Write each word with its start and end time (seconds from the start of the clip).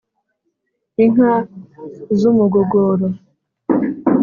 inka 1.03 1.31
z’umugogoro 2.19 3.05